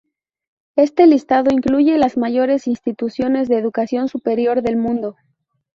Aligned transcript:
Este 0.75 1.05
listado 1.05 1.51
incluye 1.53 1.95
las 1.99 2.17
mayores 2.17 2.65
instituciones 2.65 3.47
de 3.49 3.59
educación 3.59 4.07
superior 4.07 4.63
del 4.63 4.75
mundo. 4.75 5.15